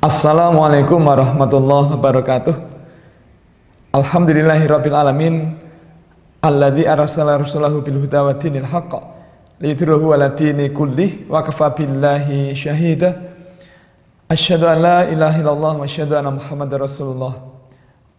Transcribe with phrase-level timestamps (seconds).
[0.00, 2.56] Assalamualaikum warahmatullahi wabarakatuh.
[3.92, 5.60] Alhamdulillahirabbil alamin
[6.40, 9.04] alladzi arsala rasulahu bil huda wa dinil haqq
[9.60, 13.36] liyudhhirahu ala dini kullih wa kafa billahi syahida.
[14.32, 17.36] Asyhadu an la ilaha illallah wa asyhadu anna Muhammadar Rasulullah.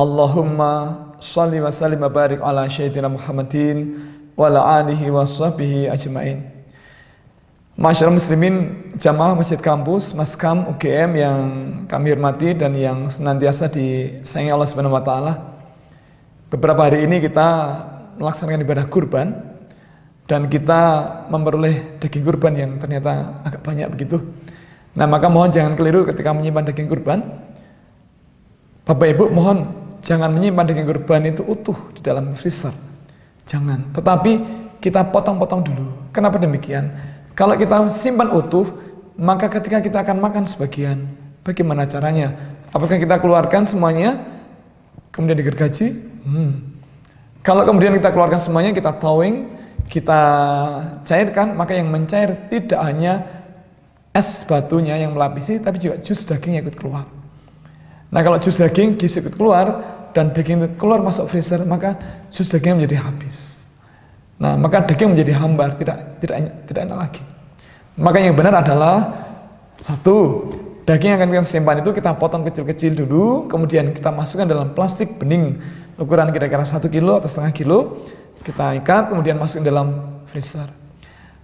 [0.00, 6.46] Allahumma shalli wa sallim wa barik ala sayyidina Muhammadin wa ala alihi wa sahbihi ajmain.
[7.74, 8.54] Masyarakat muslimin
[8.94, 11.38] jamaah Masjid Kampus, Maskam UGM yang
[11.90, 15.32] kami hormati dan yang senantiasa disayangi Allah Subhanahu wa taala.
[16.54, 17.46] Beberapa hari ini kita
[18.18, 19.34] melaksanakan ibadah kurban
[20.30, 20.80] dan kita
[21.30, 24.22] memperoleh daging kurban yang ternyata agak banyak begitu.
[24.94, 27.22] Nah, maka mohon jangan keliru ketika menyimpan daging kurban.
[28.86, 29.70] Bapak Ibu mohon
[30.02, 32.87] jangan menyimpan daging kurban itu utuh di dalam freezer.
[33.48, 33.96] Jangan.
[33.96, 34.32] Tetapi
[34.78, 35.88] kita potong-potong dulu.
[36.12, 36.92] Kenapa demikian?
[37.32, 38.68] Kalau kita simpan utuh,
[39.16, 41.08] maka ketika kita akan makan sebagian,
[41.42, 42.36] bagaimana caranya?
[42.70, 44.20] Apakah kita keluarkan semuanya,
[45.10, 45.96] kemudian digergaji?
[46.28, 46.76] Hmm.
[47.40, 49.48] Kalau kemudian kita keluarkan semuanya, kita towing,
[49.88, 50.20] kita
[51.08, 53.24] cairkan, maka yang mencair tidak hanya
[54.12, 57.08] es batunya yang melapisi, tapi juga jus daging yang ikut keluar.
[58.12, 61.94] Nah kalau jus daging, gizi ikut keluar, dan daging itu keluar masuk freezer, maka
[62.34, 63.62] jus daging menjadi habis.
[64.34, 67.22] Nah, maka daging menjadi hambar, tidak tidak tidak enak lagi.
[67.94, 69.14] Maka yang benar adalah
[69.78, 70.50] satu,
[70.82, 75.22] daging yang akan kita simpan itu kita potong kecil-kecil dulu, kemudian kita masukkan dalam plastik
[75.22, 75.62] bening
[75.94, 77.78] ukuran kira-kira satu kilo atau setengah kilo,
[78.42, 80.66] kita ikat, kemudian masukin dalam freezer.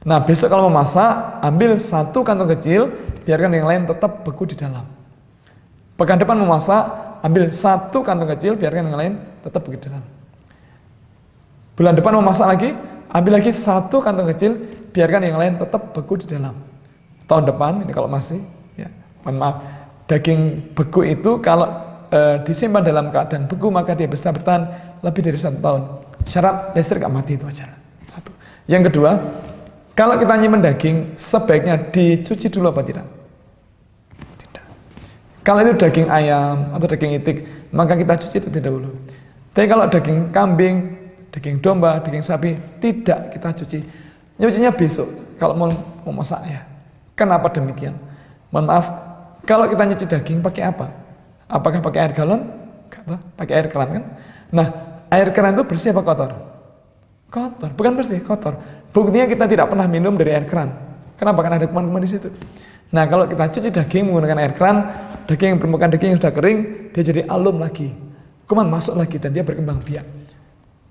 [0.00, 2.88] Nah, besok kalau mau masak, ambil satu kantong kecil,
[3.28, 4.88] biarkan yang lain tetap beku di dalam.
[6.00, 9.12] Pekan depan mau masak, ambil satu kantong kecil, biarkan yang lain
[9.46, 10.02] tetap di dalam.
[11.78, 12.70] Bulan depan mau masak lagi,
[13.08, 14.52] ambil lagi satu kantong kecil,
[14.90, 16.58] biarkan yang lain tetap beku di dalam.
[17.30, 18.42] Tahun depan, ini kalau masih,
[18.76, 18.90] ya,
[19.24, 19.56] mohon maaf,
[20.10, 21.70] daging beku itu kalau
[22.10, 24.68] e, disimpan dalam keadaan beku maka dia bisa bertahan
[25.00, 25.82] lebih dari satu tahun.
[26.28, 27.70] Syarat listrik gak mati itu aja.
[28.10, 28.30] Satu.
[28.68, 29.16] Yang kedua,
[29.94, 32.82] kalau kita nyimpen daging, sebaiknya dicuci dulu apa?
[32.84, 33.21] Tidak.
[35.42, 37.36] Kalau itu daging ayam atau daging itik,
[37.74, 38.90] maka kita cuci terlebih dahulu.
[39.50, 40.76] Tapi kalau daging kambing,
[41.34, 43.78] daging domba, daging sapi tidak kita cuci.
[44.38, 45.10] Nyucinya besok
[45.42, 45.68] kalau mau,
[46.14, 46.62] masak ya.
[47.18, 47.98] Kenapa demikian?
[48.54, 48.86] Mohon maaf,
[49.42, 50.94] kalau kita nyuci daging pakai apa?
[51.50, 52.46] Apakah pakai air galon?
[52.86, 54.04] Kata, pakai air keran kan?
[54.54, 54.66] Nah,
[55.10, 56.30] air keran itu bersih apa kotor?
[57.32, 58.60] Kotor, bukan bersih, kotor.
[58.94, 60.70] Buktinya kita tidak pernah minum dari air keran.
[61.18, 61.40] Kenapa?
[61.42, 62.28] Karena ada kuman-kuman di situ.
[62.92, 64.76] Nah, kalau kita cuci daging menggunakan air keran,
[65.24, 66.58] daging yang permukaan daging yang sudah kering,
[66.92, 67.88] dia jadi alum lagi.
[68.44, 70.04] Kuman masuk lagi dan dia berkembang biak.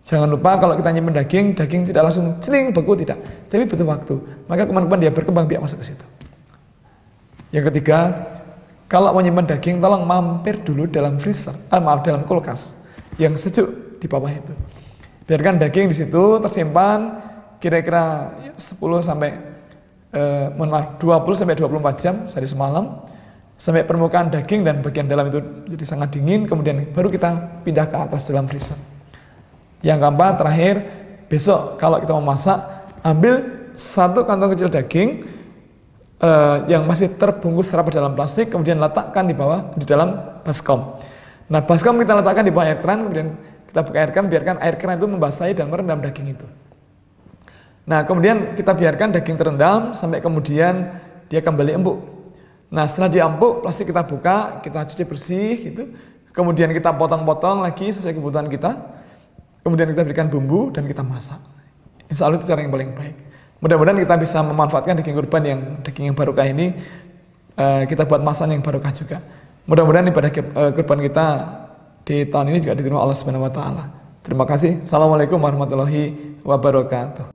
[0.00, 3.20] Jangan lupa kalau kita nyimpen daging, daging tidak langsung celing beku tidak,
[3.52, 4.14] tapi butuh waktu.
[4.48, 6.06] Maka kuman-kuman dia berkembang biak masuk ke situ.
[7.52, 8.16] Yang ketiga,
[8.88, 12.80] kalau mau nyimpen daging, tolong mampir dulu dalam freezer, eh, maaf dalam kulkas
[13.20, 14.56] yang sejuk di bawah itu.
[15.28, 17.20] Biarkan daging di situ tersimpan
[17.60, 19.49] kira-kira 10 sampai
[20.14, 22.84] eh, mohon maaf 20 sampai 24 jam dari semalam
[23.60, 25.38] sampai permukaan daging dan bagian dalam itu
[25.68, 28.78] jadi sangat dingin kemudian baru kita pindah ke atas dalam freezer.
[29.80, 30.74] Yang keempat, terakhir,
[31.28, 32.56] besok kalau kita mau masak,
[33.00, 35.24] ambil satu kantong kecil daging
[36.20, 41.00] uh, yang masih terbungkus rapat dalam plastik, kemudian letakkan di bawah di dalam baskom.
[41.48, 43.28] Nah, baskom kita letakkan di bawah air keran, kemudian
[43.72, 46.46] kita buka air keran, biarkan air keran itu membasahi dan merendam daging itu.
[47.88, 51.98] Nah, kemudian kita biarkan daging terendam sampai kemudian dia kembali empuk.
[52.70, 55.84] Nah, setelah dia empuk, plastik kita buka, kita cuci bersih gitu.
[56.30, 59.00] Kemudian kita potong-potong lagi sesuai kebutuhan kita
[59.64, 61.40] kemudian kita berikan bumbu dan kita masak.
[62.10, 63.16] Insya Allah itu cara yang paling baik.
[63.60, 66.72] Mudah-mudahan kita bisa memanfaatkan daging kurban yang daging yang barokah ini
[67.60, 69.20] uh, kita buat masakan yang barokah juga.
[69.68, 71.26] Mudah-mudahan ibadah uh, kurban kita
[72.08, 73.84] di tahun ini juga diterima Allah Subhanahu wa taala.
[74.24, 74.80] Terima kasih.
[74.82, 77.29] Assalamualaikum warahmatullahi wabarakatuh.